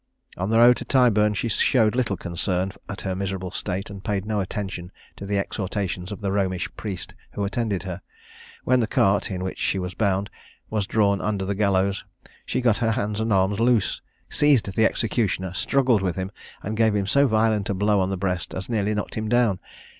On 0.35 0.49
the 0.49 0.57
road 0.57 0.77
to 0.77 0.83
Tyburn 0.85 1.35
she 1.35 1.47
showed 1.47 1.95
little 1.95 2.17
concern 2.17 2.73
at 2.89 3.01
her 3.01 3.15
miserable 3.15 3.51
state, 3.51 3.91
and 3.91 4.03
paid 4.03 4.25
no 4.25 4.39
attention 4.39 4.91
to 5.15 5.27
the 5.27 5.37
exhortations 5.37 6.11
of 6.11 6.21
the 6.21 6.31
Romish 6.31 6.67
priest 6.75 7.13
who 7.33 7.45
attended 7.45 7.83
her. 7.83 8.01
When 8.63 8.79
the 8.79 8.87
cart, 8.87 9.29
in 9.29 9.43
which 9.43 9.59
she 9.59 9.77
was 9.77 9.93
bound, 9.93 10.31
was 10.71 10.87
drawn 10.87 11.21
under 11.21 11.45
the 11.45 11.53
gallows, 11.53 12.03
she 12.47 12.61
got 12.61 12.77
her 12.77 12.93
hands 12.93 13.19
and 13.19 13.31
arms 13.31 13.59
loose, 13.59 14.01
seized 14.27 14.75
the 14.75 14.85
executioner, 14.85 15.53
struggled 15.53 16.01
with 16.01 16.15
him, 16.15 16.31
and 16.63 16.75
gave 16.75 16.95
him 16.95 17.05
so 17.05 17.27
violent 17.27 17.69
a 17.69 17.75
blow 17.75 17.99
on 17.99 18.09
the 18.09 18.17
breast 18.17 18.55
as 18.55 18.69
nearly 18.69 18.95
knocked 18.95 19.13
him 19.13 19.29
down. 19.29 19.59